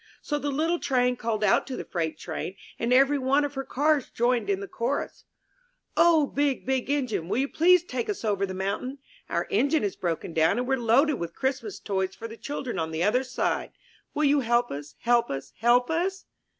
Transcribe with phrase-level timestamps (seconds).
[0.23, 3.63] So the little Train called out to the Freight Engine and every one of her
[3.63, 5.25] Cars joined in the chorus:
[5.95, 8.55] 195 MY BOOK HOUSE 0 Big, Big Engine, will you please take us over the
[8.55, 8.97] mountain?
[9.29, 12.89] Our engine has broken down, and we're loaded with Christmas toys for the children on
[12.89, 13.73] the other side.
[14.15, 16.25] Will you help us, help us, help us?